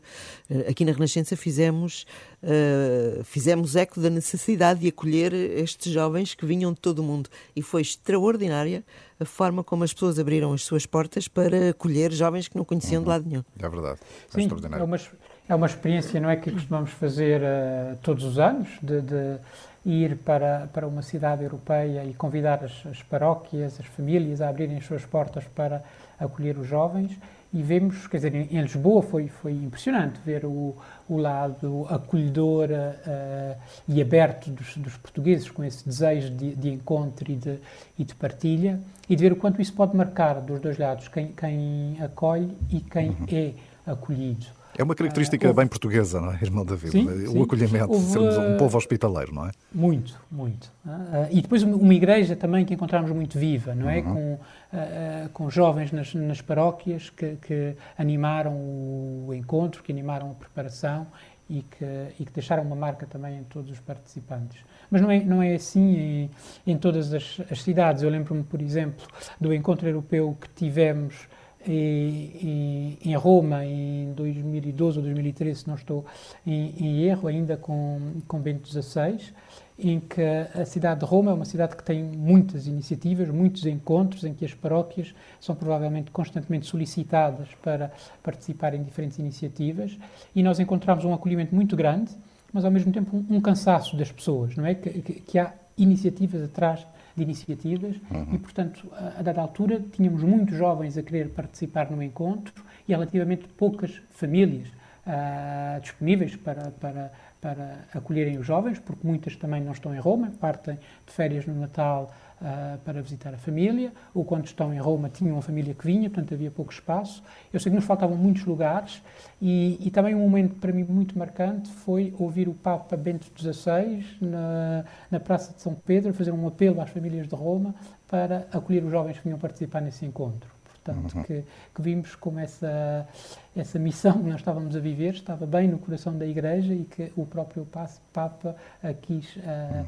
uh, 0.50 0.70
aqui 0.70 0.86
na 0.86 0.92
Renascença, 0.92 1.36
fizemos, 1.36 2.06
uh, 2.44 3.24
fizemos 3.24 3.76
eco 3.76 4.00
da 4.00 4.10
necessidade 4.10 4.80
de 4.82 4.88
acolher 4.88 5.34
estes 5.34 5.92
jovens 5.92 6.34
que 6.34 6.46
vinham 6.46 6.72
de 6.74 6.80
todo 6.80 7.00
o 7.00 7.04
mundo. 7.04 7.30
E 7.56 7.62
foi 7.62 7.82
extraordinária 7.82 8.84
a 9.20 9.26
forma 9.26 9.64
como 9.64 9.84
as 9.84 9.94
pessoas 9.94 10.20
abriram 10.20 10.52
as 10.54 10.64
suas 10.64 10.86
portas 10.86 11.28
para 11.28 11.70
acolher 11.70 12.12
jovens 12.12 12.48
que 12.48 12.58
não 12.58 12.66
conheciam 12.66 13.00
uhum. 13.00 13.04
de 13.04 13.10
lado 13.10 13.26
nenhum. 13.28 13.44
É 13.60 13.70
verdade. 13.70 14.00
É 14.30 14.34
Sim, 14.34 14.42
extraordinário. 14.42 14.82
É 14.82 14.86
uma, 14.86 15.00
é 15.48 15.56
uma 15.56 15.68
experiência, 15.68 16.20
não 16.20 16.30
é, 16.30 16.36
que 16.36 16.52
costumamos 16.52 16.92
fazer 16.92 17.42
uh, 17.42 17.98
todos 18.02 18.24
os 18.24 18.40
anos, 18.40 18.68
de, 18.82 19.02
de, 19.02 19.38
ir 19.86 20.18
para, 20.18 20.68
para 20.74 20.88
uma 20.88 21.02
cidade 21.02 21.44
europeia 21.44 22.04
e 22.04 22.14
convidar 22.14 22.64
as, 22.64 22.86
as 22.88 23.04
paróquias, 23.04 23.80
as 23.80 23.86
famílias 23.86 24.42
a 24.42 24.50
abrirem 24.50 24.78
as 24.78 24.86
suas 24.86 25.06
portas 25.06 25.46
para 25.46 25.84
acolher 26.20 26.58
os 26.58 26.68
jovens 26.68 27.18
e 27.56 27.64
vemos, 27.64 28.06
quer 28.08 28.18
dizer, 28.18 28.36
em, 28.36 28.62
Lisboa 28.62 29.02
foi, 29.02 29.30
foi 29.30 29.54
impressionante 29.54 30.20
ver 30.26 30.44
o, 30.44 30.76
o 31.08 31.18
lado 31.18 31.88
acolhedor 31.90 32.68
uh, 32.70 33.56
e 33.88 34.02
aberto 34.02 34.50
dos, 34.50 34.76
dos, 34.76 34.98
portugueses 34.98 35.50
com 35.50 35.64
esse 35.64 35.86
desejo 35.86 36.32
de, 36.32 36.54
de 36.54 36.70
encontro 36.70 37.32
e 37.32 37.36
de, 37.36 37.58
e 37.98 38.04
de, 38.04 38.14
partilha 38.14 38.78
e 39.08 39.16
de 39.16 39.24
ver 39.24 39.32
o 39.32 39.38
quanto 39.38 39.62
isso 39.62 39.74
pode 39.74 39.96
marcar 39.96 40.42
dos 40.42 40.60
dois 40.60 40.78
lados, 40.78 41.08
quem, 41.08 41.28
quem 41.28 41.98
acolhe 42.02 42.58
e 42.70 42.82
quem 42.82 43.12
uhum. 43.12 43.26
é 43.32 43.54
acolhido. 43.90 44.48
É 44.78 44.84
uma 44.84 44.96
característica 44.96 45.46
uh, 45.46 45.50
houve... 45.50 45.62
bem 45.62 45.68
portuguesa, 45.68 46.20
não 46.20 46.32
é, 46.32 46.40
irmão 46.42 46.66
David? 46.66 46.92
Sim, 46.92 47.08
o 47.08 47.32
sim. 47.32 47.42
acolhimento, 47.42 47.92
houve... 47.92 48.06
sermos 48.06 48.38
um 48.38 48.58
povo 48.58 48.78
hospitaleiro, 48.78 49.34
não 49.34 49.48
é? 49.48 49.52
Muito, 49.74 50.20
muito. 50.30 50.72
Uh, 50.86 51.28
e 51.32 51.42
depois 51.42 51.64
uma 51.64 51.94
igreja 51.94 52.36
também 52.36 52.66
que 52.66 52.74
encontramos 52.74 53.12
muito 53.12 53.40
viva, 53.40 53.74
não 53.74 53.90
é? 53.90 54.00
Uhum. 54.00 54.04
Com, 54.04 54.34
uh, 54.34 55.30
com 55.34 55.50
jovens 55.50 55.92
nas, 55.92 56.14
nas 56.14 56.42
paróquias 56.42 57.10
que, 57.10 57.38
que, 57.38 57.76
animaram 57.98 58.54
o 58.54 59.34
encontro, 59.34 59.82
que 59.82 59.92
animaram 59.92 60.32
a 60.32 60.34
preparação 60.34 61.08
e 61.50 61.62
que, 61.62 61.86
e 62.20 62.26
que 62.26 62.32
deixaram 62.34 62.64
uma 62.64 62.76
marca 62.76 63.06
também 63.06 63.40
em 63.40 63.44
todos 63.44 63.72
os 63.72 63.80
participantes. 63.80 64.64
Mas 64.90 65.02
não 65.02 65.12
é, 65.12 65.24
não 65.24 65.42
é 65.42 65.56
assim 65.56 65.96
em, 65.98 66.30
em 66.68 66.78
todas 66.78 67.14
as, 67.14 67.42
as 67.50 67.62
cidades. 67.62 68.04
Eu 68.04 68.10
lembro-me, 68.10 68.44
por 68.44 68.62
exemplo, 68.62 69.06
do 69.40 69.54
encontro 69.54 69.88
europeu 69.88 70.36
que 70.40 70.50
tivemos 70.50 71.28
e, 71.68 72.98
e, 73.04 73.10
em 73.10 73.16
Roma 73.16 73.66
em 73.66 74.14
2012 74.14 74.98
ou 74.98 75.04
2013, 75.04 75.62
se 75.62 75.68
não 75.68 75.76
estou 75.76 76.06
em, 76.46 76.74
em, 76.78 77.04
erro, 77.04 77.28
ainda 77.28 77.58
com, 77.58 78.00
com 78.28 78.40
Bento 78.40 78.68
XVI, 78.68 79.34
em 79.78 80.00
que 80.00 80.22
a 80.22 80.66
cidade 80.66 81.02
de 81.02 81.06
Roma 81.06 81.32
é 81.32 81.34
uma 81.34 81.46
cidade 81.46 81.76
que 81.76 81.84
tem 81.84 82.02
muitas 82.02 82.66
iniciativas, 82.66 83.30
muitos 83.30 83.66
encontros, 83.66 84.24
em 84.24 84.34
que 84.34 84.46
as 84.46 84.54
paróquias 84.54 85.14
são 85.40 85.54
provavelmente 85.54 86.12
constantemente 86.12 86.66
solicitadas 86.66 87.50
para 87.62 87.92
participar 88.24 88.74
em 88.74 88.84
diferentes 88.84 89.20
iniciativas, 89.20 89.98
e 90.34 90.42
nós 90.42 90.60
encontramos 90.60 91.04
um 91.04 91.14
acolhimento 91.14 91.54
muito 91.54 91.76
grande, 91.76 92.12
mas 92.54 92.64
ao 92.64 92.72
mesmo 92.72 92.92
tempo 92.92 93.18
um, 93.18 93.38
um 93.38 93.42
cansaço 93.42 93.98
das 93.98 94.12
pessoas, 94.12 94.56
não 94.56 94.66
é? 94.66 94.76
Que, 94.76 95.02
que, 95.02 95.14
que 95.14 95.40
há 95.40 95.54
iniciativas 95.78 96.42
atrás 96.42 96.86
de 97.16 97.24
iniciativas 97.24 97.96
uhum. 98.12 98.36
e, 98.36 98.38
portanto, 98.38 98.88
a, 98.94 99.20
a, 99.20 99.22
dada 99.22 99.42
altura, 99.42 99.80
tínhamos 99.92 100.22
muitos 100.24 100.58
jovens 100.58 100.98
a 100.98 101.04
querer 101.04 101.30
participar 101.30 101.90
no 101.90 102.02
encontro 102.04 102.64
e 102.88 102.92
relativamente 102.92 103.48
poucas 103.50 104.02
famílias 104.10 104.68
uh, 104.68 105.80
disponíveis 105.80 106.36
para, 106.36 106.72
para, 106.72 107.12
para 107.40 107.86
acolherem 107.94 108.38
os 108.38 108.46
jovens, 108.46 108.80
porque 108.80 109.06
muitas 109.06 109.36
também 109.36 109.62
não 109.62 109.72
estão 109.72 109.96
em 109.96 110.00
Roma, 110.00 110.32
partem 110.40 110.76
de 111.06 111.14
férias 111.14 111.46
no 111.46 111.54
Natal 111.54 112.12
uh, 112.42 112.78
para 112.80 113.02
visitar 113.02 113.34
a 113.34 113.38
família, 113.38 113.92
ou 114.14 114.24
quando 114.24 114.46
estão 114.46 114.74
em 114.74 114.80
Roma 114.80 115.10
tinham 115.10 115.36
uma 115.36 115.42
família 115.42 115.74
que 115.74 115.86
vinha, 115.86 116.10
portanto 116.10 116.34
havia 116.34 116.52
pouco 116.52 116.72
espaço. 116.72 117.24
Eu 117.54 117.60
sei 117.60 117.72
que 117.72 117.76
nos 117.76 117.86
faltavam 117.86 118.16
muitos 118.16 118.46
lugares 118.46 119.02
e, 119.42 119.78
e 119.80 119.92
também 119.92 120.16
um 120.16 120.20
momento 120.20 120.56
para 120.56 120.72
mim 120.72 120.84
muito 120.84 121.18
marcante 121.18 121.70
foi 121.70 122.14
ouvir 122.18 122.48
o 122.48 122.54
Papa 122.54 122.96
Bento 122.96 123.28
XVI 123.38 124.06
na, 124.22 124.86
na 125.10 125.20
Praça 125.20 125.54
de 125.54 125.62
São 125.62 125.74
Pedro 125.74 126.14
fazer 126.14 126.32
um 126.32 126.48
apelo 126.48 126.82
às 126.82 126.90
famílias 126.90 127.28
de 127.28 127.36
Roma 127.36 127.76
para 128.08 128.48
acolher 128.52 128.84
os 128.84 128.92
jovens 128.92 129.18
que 129.18 129.24
vinham 129.24 129.40
participar 129.40 129.82
nesse 129.82 130.06
encontro. 130.06 130.56
Portanto, 130.86 131.16
uhum. 131.16 131.24
que, 131.24 131.44
que, 131.74 131.82
vimos 131.82 132.16
como 132.16 132.40
essa, 132.40 133.08
essa 133.56 133.80
missão 133.80 134.14
que 134.14 134.30
nós 134.30 134.42
estávamos 134.42 134.76
a 134.76 134.80
viver 134.80 135.14
estava 135.14 135.46
bem 135.46 135.68
no 135.68 135.78
coração 135.78 136.18
da 136.18 136.26
Igreja 136.26 136.74
e 136.74 136.84
que 136.84 137.12
o 137.16 137.26
próprio 137.26 137.66
Papa 138.12 138.56
a 138.84 138.94
quis 138.94 139.36
uh, 139.38 139.40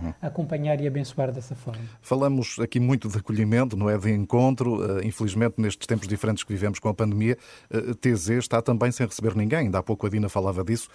uhum. 0.02 0.14
acompanhar 0.22 0.80
e 0.80 0.88
abençoar 0.88 1.32
dessa 1.32 1.54
forma. 1.54 1.82
Falamos 2.02 2.58
aqui 2.60 2.80
muito 2.80 3.10
de 3.10 3.18
acolhimento, 3.18 3.76
não 3.76 3.90
é? 3.90 3.98
De 3.98 4.12
encontro. 4.12 4.78
Uh, 4.78 5.06
infelizmente, 5.06 5.56
nestes 5.58 5.86
tempos 5.86 6.08
diferentes 6.08 6.44
que 6.44 6.54
vivemos 6.54 6.80
com 6.80 6.88
a 6.88 6.94
pandemia, 6.94 7.38
eh, 7.70 7.94
TZ 8.00 8.30
está 8.30 8.62
também 8.62 8.92
sem 8.92 9.06
receber 9.06 9.36
ninguém. 9.36 9.60
Ainda 9.60 9.80
há 9.80 9.84
pouco 9.84 10.08
a 10.08 10.10
Dina 10.10 10.30
falava 10.30 10.64
disso, 10.64 10.90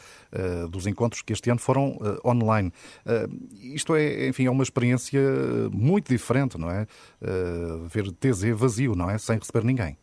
dos 0.71 0.87
encontros 0.87 1.23
que 1.23 1.33
este 1.33 1.51
ano 1.51 1.61
foram 1.61 1.99
online. 2.25 2.73
isto 3.61 3.95
é, 3.95 4.29
enfim, 4.29 4.47
é 4.47 4.51
uma 4.51 4.63
experiência 4.63 5.21
muito 5.73 6.09
diferente, 6.09 6.59
não 6.59 6.71
é? 6.71 6.87
ver 7.89 8.11
TZ 8.13 8.51
vazio, 8.55 8.95
não 8.95 9.11
é? 9.11 9.19
Sem 9.19 9.39
receber 9.39 9.65
ninguém. 9.65 9.97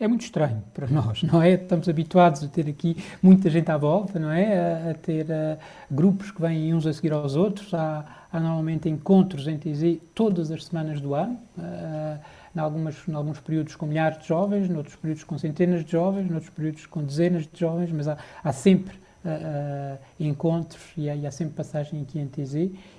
É 0.00 0.08
muito 0.08 0.22
estranho 0.22 0.62
para 0.72 0.88
nós, 0.88 1.22
não 1.30 1.42
é? 1.42 1.52
Estamos 1.52 1.88
habituados 1.88 2.42
a 2.42 2.48
ter 2.48 2.66
aqui 2.68 2.96
muita 3.22 3.50
gente 3.50 3.70
à 3.70 3.76
volta, 3.76 4.18
não 4.18 4.32
é? 4.32 4.88
A, 4.88 4.90
a 4.90 4.94
ter 4.94 5.26
uh, 5.26 5.58
grupos 5.90 6.30
que 6.30 6.40
vêm 6.40 6.74
uns 6.74 6.86
a 6.86 6.92
seguir 6.92 7.12
aos 7.12 7.36
outros. 7.36 7.72
Há, 7.74 8.04
há 8.32 8.40
normalmente 8.40 8.88
encontros 8.88 9.46
em 9.46 9.58
TZ 9.58 10.00
todas 10.14 10.50
as 10.50 10.64
semanas 10.64 11.00
do 11.00 11.14
ano, 11.14 11.38
uh, 11.58 12.18
em, 12.56 12.58
algumas, 12.58 12.96
alguns 13.12 13.40
períodos 13.40 13.76
com 13.76 13.84
milhares 13.86 14.18
de 14.18 14.26
jovens, 14.26 14.68
noutros 14.70 14.96
períodos 14.96 15.22
com 15.22 15.36
centenas 15.36 15.84
de 15.84 15.92
jovens, 15.92 16.30
noutros 16.30 16.50
períodos 16.50 16.86
com 16.86 17.04
dezenas 17.04 17.42
de 17.42 17.60
jovens, 17.60 17.92
mas 17.92 18.08
há, 18.08 18.16
há 18.42 18.52
sempre 18.52 18.96
uh, 18.96 19.98
encontros 20.18 20.82
e 20.96 21.10
há, 21.10 21.14
e 21.14 21.26
há 21.26 21.30
sempre 21.30 21.54
passagem 21.54 22.00
aqui 22.00 22.18
em 22.18 22.26
TZ 22.26 22.54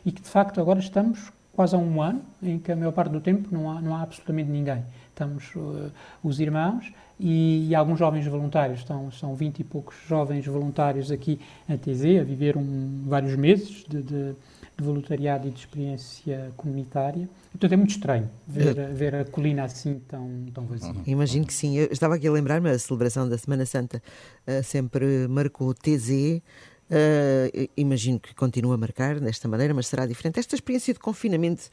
e 0.05 0.11
que 0.11 0.21
de 0.21 0.29
facto 0.29 0.61
agora 0.61 0.79
estamos 0.79 1.31
quase 1.51 1.75
há 1.75 1.79
um 1.79 2.01
ano 2.01 2.21
em 2.41 2.59
que 2.59 2.71
a 2.71 2.75
maior 2.75 2.91
parte 2.91 3.11
do 3.11 3.19
tempo 3.19 3.49
não 3.51 3.69
há, 3.69 3.81
não 3.81 3.95
há 3.95 4.03
absolutamente 4.03 4.49
ninguém 4.49 4.83
estamos 5.11 5.53
uh, 5.55 5.91
os 6.23 6.39
irmãos 6.39 6.91
e, 7.19 7.67
e, 7.69 7.75
alguns 7.75 7.99
jovens 7.99 8.25
voluntários, 8.25 8.79
estão, 8.79 9.11
são 9.11 9.35
20 9.35 9.59
e 9.59 9.63
poucos 9.63 9.95
jovens 10.07 10.43
voluntários 10.45 11.11
aqui 11.11 11.39
em 11.69 11.77
TZ, 11.77 12.21
a 12.21 12.23
viver 12.23 12.57
um, 12.57 13.03
vários 13.05 13.35
meses 13.35 13.85
de, 13.87 14.01
de, 14.01 14.33
de, 14.33 14.83
voluntariado 14.83 15.47
e 15.47 15.51
de 15.51 15.59
experiência 15.59 16.51
comunitária. 16.57 17.29
Portanto, 17.51 17.71
é 17.71 17.77
muito 17.77 17.91
estranho 17.91 18.27
ver, 18.47 18.75
é. 18.75 18.87
ver 18.87 19.15
a 19.15 19.25
colina 19.25 19.65
assim 19.65 20.01
tão, 20.07 20.45
tão 20.51 20.65
vazia. 20.65 20.89
Uhum. 20.89 21.03
Imagino 21.05 21.45
que 21.45 21.53
sim. 21.53 21.77
Eu 21.77 21.89
estava 21.91 22.15
aqui 22.15 22.27
a 22.27 22.31
lembrar-me, 22.31 22.71
a 22.71 22.79
celebração 22.79 23.29
da 23.29 23.37
Semana 23.37 23.67
Santa 23.67 24.01
uh, 24.47 24.63
sempre 24.63 25.27
marcou 25.27 25.75
TZ. 25.75 26.41
Uh, 26.89 27.69
imagino 27.77 28.19
que 28.19 28.33
continua 28.33 28.73
a 28.73 28.77
marcar 28.77 29.19
desta 29.19 29.47
maneira, 29.47 29.75
mas 29.75 29.85
será 29.85 30.07
diferente. 30.07 30.39
Esta 30.39 30.55
experiência 30.55 30.91
de 30.91 30.99
confinamento 30.99 31.69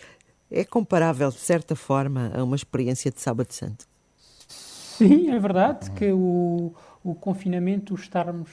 é 0.51 0.65
comparável, 0.65 1.29
de 1.31 1.39
certa 1.39 1.77
forma, 1.77 2.33
a 2.35 2.43
uma 2.43 2.57
experiência 2.57 3.11
de 3.11 3.21
Sábado 3.21 3.53
Santo? 3.53 3.87
Sim, 4.49 5.31
é 5.31 5.39
verdade 5.39 5.91
que 5.93 6.11
o, 6.11 6.73
o 7.05 7.15
confinamento, 7.15 7.95
estarmos 7.95 8.51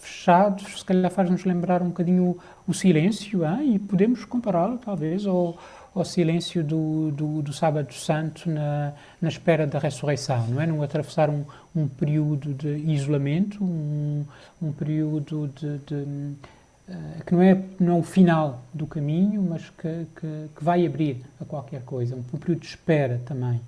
fechados, 0.00 0.78
se 0.78 0.84
calhar 0.84 1.10
faz-nos 1.10 1.44
lembrar 1.44 1.82
um 1.82 1.88
bocadinho 1.88 2.38
o, 2.66 2.72
silêncio, 2.72 3.44
hein? 3.44 3.74
e 3.74 3.78
podemos 3.78 4.24
compará-lo, 4.24 4.78
talvez, 4.78 5.26
ao, 5.26 5.58
ao 5.94 6.04
silêncio 6.04 6.64
do, 6.64 7.10
do, 7.10 7.42
do, 7.42 7.52
Sábado 7.52 7.92
Santo 7.92 8.48
na, 8.48 8.92
na 9.20 9.28
espera 9.28 9.66
da 9.66 9.78
ressurreição, 9.78 10.46
não 10.46 10.60
é? 10.60 10.66
Não 10.66 10.82
atravessar 10.82 11.28
um, 11.28 11.44
um 11.74 11.86
período 11.86 12.54
de 12.54 12.68
isolamento, 12.68 13.62
um, 13.62 14.24
um 14.62 14.72
período 14.72 15.48
de, 15.48 15.78
de 15.78 16.36
que 17.26 17.34
não 17.34 17.42
é, 17.42 17.62
não 17.78 17.96
é 17.96 17.98
o 17.98 18.02
final 18.02 18.62
do 18.72 18.86
caminho, 18.86 19.42
mas 19.42 19.70
que, 19.70 20.06
que, 20.16 20.48
que 20.56 20.64
vai 20.64 20.86
abrir 20.86 21.22
a 21.40 21.44
qualquer 21.44 21.82
coisa, 21.82 22.16
um 22.16 22.38
período 22.38 22.60
de 22.60 22.66
espera 22.66 23.20
também. 23.24 23.60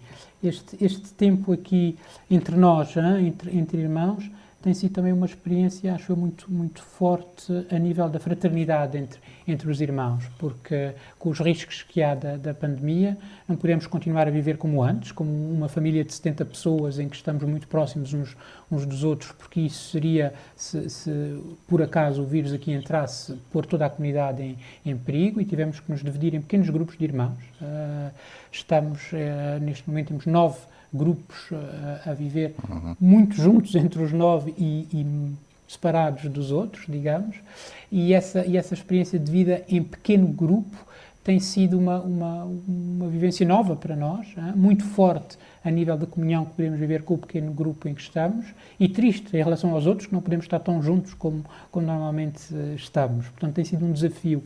Este, 0.43 0.83
este 0.85 1.13
tempo 1.13 1.53
aqui 1.53 1.97
entre 2.31 2.57
nós, 2.57 2.97
hein, 2.97 3.29
entre, 3.29 3.57
entre 3.57 3.81
irmãos, 3.81 4.29
tem 4.63 4.73
sido 4.73 4.93
também 4.93 5.13
uma 5.13 5.27
experiência, 5.27 5.93
acho 5.93 6.13
eu, 6.13 6.17
muito, 6.17 6.51
muito 6.51 6.83
forte 6.83 7.53
a 7.69 7.79
nível 7.79 8.09
da 8.09 8.21
fraternidade 8.21 8.97
entre, 8.97 9.21
entre 9.47 9.69
os 9.69 9.81
irmãos, 9.81 10.25
porque 10.39 10.93
com 11.19 11.31
os 11.31 11.41
riscos 11.41 11.83
que 11.83 12.01
há 12.01 12.15
da, 12.15 12.37
da 12.37 12.55
pandemia, 12.55 13.19
não 13.49 13.57
podemos 13.57 13.87
continuar 13.89 14.29
a 14.29 14.31
viver 14.31 14.57
como 14.57 14.83
antes, 14.83 15.11
como 15.11 15.31
uma 15.31 15.69
família 15.69 16.05
de 16.05 16.15
70 16.15 16.45
pessoas 16.45 16.99
em 17.01 17.09
que 17.09 17.17
estamos 17.17 17.43
muito 17.43 17.67
próximos 17.67 18.15
uns, 18.15 18.37
uns 18.71 18.87
dos 18.87 19.03
outros, 19.03 19.33
porque 19.33 19.61
isso 19.61 19.91
seria, 19.91 20.33
se, 20.55 20.89
se, 20.89 21.43
por 21.67 21.83
acaso 21.83 22.23
o 22.23 22.27
vírus 22.27 22.53
aqui 22.53 22.73
entrasse, 22.73 23.35
pôr 23.51 23.67
toda 23.67 23.85
a 23.87 23.91
comunidade 23.91 24.43
em, 24.43 24.57
em 24.87 24.97
perigo 24.97 25.41
e 25.41 25.45
tivemos 25.45 25.81
que 25.81 25.91
nos 25.91 26.03
dividir 26.03 26.35
em 26.35 26.41
pequenos 26.41 26.71
grupos 26.71 26.97
de 26.97 27.05
irmãos. 27.05 27.39
Uh, 27.61 28.13
estamos, 28.53 29.11
uh, 29.13 29.61
neste 29.61 29.89
momento, 29.89 30.09
temos 30.09 30.27
nove 30.27 30.59
grupos 30.93 31.49
a, 32.05 32.11
a 32.11 32.15
viver 32.15 32.55
uhum. 32.69 32.97
muito 33.01 33.35
juntos 33.35 33.75
entre 33.75 34.03
os 34.03 34.13
nove 34.13 34.55
e, 34.59 34.87
e, 34.93 35.33
separados 35.67 36.25
dos 36.31 36.51
outros, 36.51 36.85
digamos, 36.87 37.37
e 37.91 38.13
essa, 38.13 38.45
e 38.45 38.59
essa 38.59 38.75
experiência 38.75 39.19
de 39.19 39.31
vida 39.31 39.65
em 39.69 39.83
pequeno 39.83 40.27
grupo 40.27 40.77
tem 41.25 41.39
sido 41.39 41.79
uma, 41.79 42.01
uma, 42.01 42.45
uma 42.45 43.09
vivência 43.09 43.47
nova 43.47 43.77
para 43.77 43.95
nós, 43.95 44.27
hein? 44.37 44.53
muito 44.55 44.85
forte 44.85 45.39
a 45.65 45.71
nível 45.71 45.97
da 45.97 46.07
comunhão 46.07 46.45
que 46.45 46.53
podemos 46.53 46.79
viver 46.79 47.03
com 47.03 47.15
o 47.15 47.19
pequeno 47.19 47.53
grupo 47.53 47.89
em 47.89 47.95
que 47.95 48.01
estamos 48.01 48.47
e 48.79 48.89
triste 48.89 49.37
em 49.37 49.43
relação 49.43 49.71
aos 49.73 49.87
outros 49.87 50.09
que 50.09 50.13
não 50.13 50.21
podemos 50.21 50.45
estar 50.45 50.59
tão 50.59 50.83
juntos 50.83 51.15
como, 51.15 51.45
como 51.71 51.87
normalmente 51.87 52.53
uh, 52.53 52.75
estamos. 52.75 53.29
Portanto, 53.29 53.55
tem 53.55 53.65
sido 53.65 53.85
um 53.85 53.93
desafio 53.93 54.43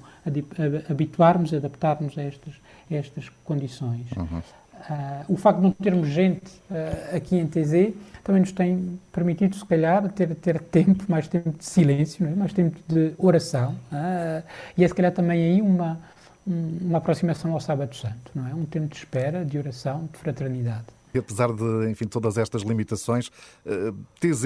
habituarmos, 0.88 1.54
adaptarmos 1.54 2.18
a 2.18 2.22
estas, 2.22 2.54
a 2.90 2.94
estas 2.94 3.30
condições. 3.44 4.06
Uhum. 4.14 4.42
Uh, 4.88 5.32
o 5.32 5.36
facto 5.36 5.58
de 5.58 5.64
não 5.64 5.72
termos 5.72 6.08
gente 6.08 6.46
uh, 6.70 7.16
aqui 7.16 7.36
em 7.36 7.46
TZ 7.46 7.94
também 8.22 8.40
nos 8.40 8.52
tem 8.52 8.98
permitido, 9.12 9.56
se 9.56 9.64
calhar, 9.64 10.08
ter, 10.10 10.34
ter 10.34 10.60
tempo, 10.60 11.04
mais 11.08 11.28
tempo 11.28 11.50
de 11.50 11.64
silêncio, 11.64 12.26
é? 12.26 12.34
mais 12.34 12.52
tempo 12.52 12.76
de 12.86 13.12
oração. 13.18 13.72
Uh, 13.92 14.42
e 14.76 14.84
é, 14.84 14.88
se 14.88 14.94
calhar, 14.94 15.12
também 15.12 15.42
aí 15.42 15.62
uma, 15.62 15.98
um, 16.46 16.78
uma 16.82 16.98
aproximação 16.98 17.52
ao 17.52 17.60
Sábado 17.60 17.94
Santo, 17.94 18.30
não 18.34 18.46
é? 18.48 18.54
Um 18.54 18.64
tempo 18.64 18.88
de 18.88 18.96
espera, 18.96 19.44
de 19.44 19.58
oração, 19.58 20.08
de 20.12 20.18
fraternidade. 20.18 20.86
E 21.14 21.18
apesar 21.18 21.52
de, 21.52 21.90
enfim, 21.90 22.06
todas 22.06 22.36
estas 22.36 22.62
limitações, 22.62 23.30
TZ 24.20 24.44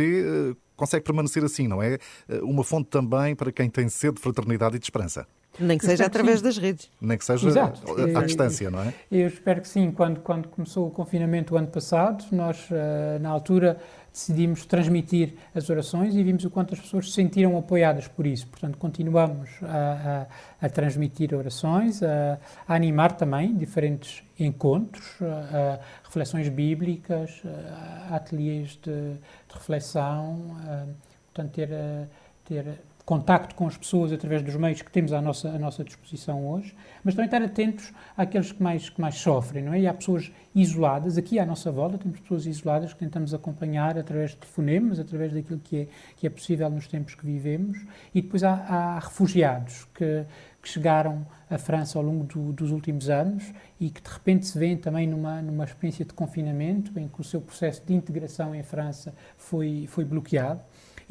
consegue 0.76 1.04
permanecer 1.04 1.42
assim, 1.42 1.66
não 1.66 1.82
é? 1.82 1.99
Uma 2.42 2.62
fonte 2.62 2.88
também 2.88 3.34
para 3.34 3.50
quem 3.50 3.68
tem 3.68 3.88
sede 3.88 4.16
de 4.16 4.20
fraternidade 4.20 4.76
e 4.76 4.78
de 4.78 4.84
esperança. 4.84 5.26
Nem 5.59 5.76
que 5.76 5.85
seja 5.85 6.07
através 6.07 6.38
sim. 6.38 6.45
das 6.45 6.59
redes. 6.59 6.90
Nem 7.00 7.19
que 7.19 7.25
seja 7.25 7.49
Exato. 7.49 7.83
à 8.16 8.23
distância, 8.23 8.71
não 8.71 8.83
é? 8.83 8.95
Eu 9.11 9.26
espero 9.26 9.61
que 9.61 9.69
sim. 9.69 9.90
Quando, 9.90 10.21
quando 10.21 10.49
começou 10.49 10.87
o 10.87 10.90
confinamento 10.90 11.54
o 11.54 11.59
ano 11.59 11.66
passado, 11.66 12.25
nós, 12.33 12.69
eh, 12.71 13.19
na 13.21 13.28
altura, 13.30 13.76
decidimos 14.12 14.64
transmitir 14.64 15.35
as 15.54 15.69
orações 15.69 16.14
e 16.14 16.23
vimos 16.23 16.45
o 16.45 16.50
quanto 16.50 16.75
as 16.75 16.80
pessoas 16.80 17.07
se 17.07 17.12
sentiram 17.12 17.57
apoiadas 17.57 18.09
por 18.09 18.26
isso. 18.26 18.47
Portanto, 18.47 18.78
continuamos 18.78 19.50
a, 19.62 20.26
a, 20.61 20.66
a 20.66 20.69
transmitir 20.69 21.35
orações, 21.35 22.02
a, 22.02 22.38
a, 22.66 22.75
animar 22.75 23.12
também 23.12 23.57
diferentes 23.57 24.23
encontros, 24.38 25.19
reflexões 26.02 26.49
bíblicas, 26.49 27.42
ateliês 28.11 28.78
de, 28.83 29.12
de 29.12 29.54
reflexão, 29.54 30.57
portanto, 31.33 31.52
ter, 31.52 31.69
ter 32.45 32.80
contacto 33.10 33.56
com 33.56 33.66
as 33.66 33.76
pessoas 33.76 34.12
através 34.12 34.40
dos 34.40 34.54
meios 34.54 34.82
que 34.82 34.90
temos 34.92 35.12
à 35.12 35.20
nossa, 35.20 35.48
à 35.48 35.58
nossa 35.58 35.82
disposição 35.82 36.48
hoje, 36.48 36.72
mas 37.02 37.12
também 37.12 37.24
estar 37.24 37.42
atentos 37.42 37.92
àqueles 38.16 38.52
que 38.52 38.62
mais, 38.62 38.88
que 38.88 39.00
mais 39.00 39.16
sofrem, 39.16 39.64
não 39.64 39.74
é? 39.74 39.80
E 39.80 39.88
há 39.88 39.92
pessoas 39.92 40.30
isoladas, 40.54 41.18
aqui 41.18 41.36
à 41.40 41.44
nossa 41.44 41.72
volta 41.72 41.98
temos 41.98 42.20
pessoas 42.20 42.46
isoladas 42.46 42.92
que 42.92 43.00
tentamos 43.00 43.34
acompanhar 43.34 43.98
através 43.98 44.30
de 44.30 44.36
telefonemas, 44.36 45.00
através 45.00 45.32
daquilo 45.32 45.58
que 45.58 45.76
é, 45.76 45.88
que 46.16 46.24
é 46.24 46.30
possível 46.30 46.70
nos 46.70 46.86
tempos 46.86 47.16
que 47.16 47.26
vivemos, 47.26 47.84
e 48.14 48.22
depois 48.22 48.44
há, 48.44 48.52
há 48.52 49.00
refugiados 49.00 49.88
que, 49.92 50.24
que 50.62 50.68
chegaram 50.68 51.26
à 51.50 51.58
França 51.58 51.98
ao 51.98 52.04
longo 52.04 52.22
do, 52.22 52.52
dos 52.52 52.70
últimos 52.70 53.10
anos 53.10 53.52
e 53.80 53.90
que 53.90 54.00
de 54.00 54.08
repente 54.08 54.46
se 54.46 54.56
vêem 54.56 54.76
também 54.76 55.08
numa, 55.08 55.42
numa 55.42 55.64
experiência 55.64 56.04
de 56.04 56.14
confinamento, 56.14 56.96
em 56.96 57.08
que 57.08 57.20
o 57.20 57.24
seu 57.24 57.40
processo 57.40 57.82
de 57.84 57.92
integração 57.92 58.54
em 58.54 58.62
França 58.62 59.12
foi, 59.36 59.88
foi 59.88 60.04
bloqueado 60.04 60.60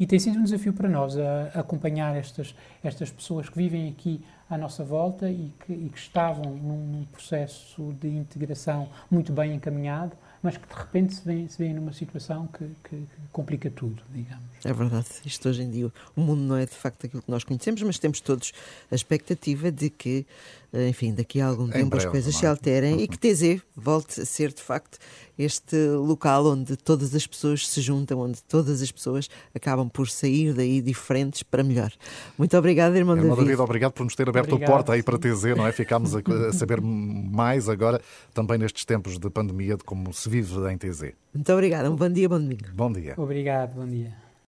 e 0.00 0.06
tem 0.06 0.18
sido 0.18 0.38
um 0.38 0.44
desafio 0.44 0.72
para 0.72 0.88
nós 0.88 1.14
a, 1.18 1.50
a 1.54 1.60
acompanhar 1.60 2.16
estas, 2.16 2.54
estas 2.82 3.10
pessoas 3.10 3.50
que 3.50 3.56
vivem 3.58 3.90
aqui 3.90 4.24
à 4.48 4.56
nossa 4.56 4.82
volta 4.82 5.30
e 5.30 5.52
que, 5.64 5.74
e 5.74 5.90
que 5.90 5.98
estavam 5.98 6.54
num 6.56 7.04
processo 7.12 7.94
de 8.00 8.08
integração 8.08 8.88
muito 9.10 9.30
bem 9.30 9.54
encaminhado, 9.54 10.16
mas 10.42 10.56
que 10.56 10.66
de 10.66 10.74
repente 10.74 11.14
se 11.14 11.24
vêem, 11.24 11.46
se 11.48 11.68
numa 11.74 11.92
situação 11.92 12.46
que, 12.46 12.64
que, 12.82 12.96
que, 12.96 13.06
complica 13.30 13.70
tudo, 13.70 14.02
digamos. 14.10 14.48
É 14.64 14.72
verdade. 14.72 15.06
Isto 15.24 15.50
hoje 15.50 15.62
em 15.62 15.70
dia, 15.70 15.92
o 16.16 16.20
mundo 16.20 16.40
não 16.40 16.56
é 16.56 16.64
de 16.64 16.74
facto 16.74 17.04
aquilo 17.04 17.22
que 17.22 17.30
nós 17.30 17.44
conhecemos, 17.44 17.82
mas 17.82 17.98
temos 17.98 18.20
todos 18.20 18.52
a 18.90 18.94
expectativa 18.94 19.70
de 19.70 19.90
que 19.90 20.26
enfim, 20.72 21.12
daqui 21.12 21.40
a 21.40 21.46
algum 21.46 21.66
em 21.66 21.70
tempo 21.70 21.90
breve, 21.90 22.06
as 22.06 22.10
coisas 22.10 22.36
se 22.36 22.46
alterem 22.46 22.94
uhum. 22.94 23.00
e 23.00 23.08
que 23.08 23.18
TZ 23.18 23.62
volte 23.76 24.20
a 24.20 24.24
ser, 24.24 24.52
de 24.52 24.62
facto, 24.62 24.98
este 25.36 25.76
local 25.88 26.46
onde 26.46 26.76
todas 26.76 27.14
as 27.14 27.26
pessoas 27.26 27.66
se 27.66 27.80
juntam, 27.80 28.20
onde 28.20 28.42
todas 28.42 28.80
as 28.82 28.92
pessoas 28.92 29.28
acabam 29.54 29.88
por 29.88 30.08
sair 30.08 30.52
daí 30.52 30.80
diferentes 30.80 31.42
para 31.42 31.62
melhor. 31.62 31.90
Muito 32.38 32.56
obrigado, 32.56 32.94
irmão, 32.94 33.16
irmão 33.16 33.30
David. 33.30 33.46
David. 33.46 33.62
Obrigado 33.62 33.92
por 33.92 34.04
nos 34.04 34.14
ter 34.14 34.28
aberto 34.28 34.52
obrigado. 34.52 34.70
a 34.70 34.72
porta 34.72 34.92
aí 34.92 35.02
para 35.02 35.18
TZ, 35.18 35.56
não 35.56 35.66
é? 35.66 35.72
Ficámos 35.72 36.14
a, 36.14 36.20
a 36.48 36.52
saber 36.52 36.80
mais 36.82 37.68
agora, 37.68 38.00
também 38.32 38.58
nestes 38.58 38.84
tempos 38.84 39.18
de 39.18 39.30
pandemia, 39.30 39.76
de 39.76 39.84
como 39.84 40.12
se 40.12 40.28
vive 40.28 40.54
em 40.70 40.76
TZ. 40.76 41.12
Muito 41.34 41.52
obrigado. 41.52 41.90
Um 41.90 41.96
bom 41.96 42.08
dia, 42.08 42.28
bom 42.28 42.38
domingo. 42.38 42.64
Bom 42.74 42.92
dia. 42.92 43.14
Obrigado, 43.16 43.74
bom 43.74 43.86
dia. 43.86 44.29